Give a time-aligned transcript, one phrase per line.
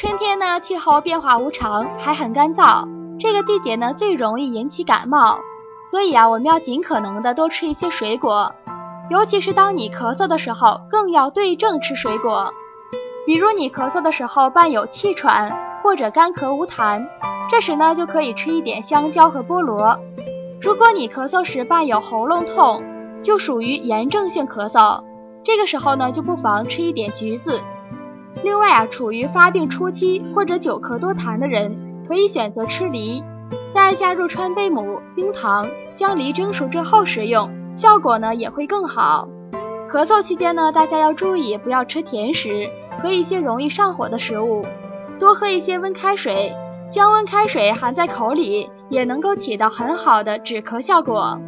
[0.00, 2.86] 春天呢，气候变化无常，还很干燥，
[3.18, 5.40] 这个季节呢最容易引起感冒，
[5.90, 8.54] 所以啊，我们要尽可能的多吃一些水果，
[9.10, 12.54] 尤其是当你咳嗽的时候，更要对症吃水果。
[13.26, 17.04] 比如你咳嗽的时候伴有气喘或者干咳无痰，
[17.50, 19.98] 这时呢就可以吃一点香蕉和菠萝。
[20.62, 22.84] 如果你咳嗽时伴有喉咙痛，
[23.20, 25.02] 就属于炎症性咳嗽，
[25.42, 27.60] 这个时候呢就不妨吃一点橘子。
[28.44, 31.74] 另外啊，处于发病初期或者久咳多痰的人，
[32.06, 33.22] 可以选择吃梨，
[33.74, 39.28] 在加入川贝母、冰糖，将梨蒸熟之后食用，效果呢也会更好。
[39.90, 44.64] 咳嗽期间呢，大家要注意不要吃甜食和一些容易上火的食物，
[45.18, 46.54] 多喝一些温开水，
[46.90, 51.40] 将温开水含在口里，也能够起到很好的止咳效果。